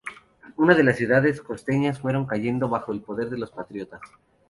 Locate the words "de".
3.29-3.37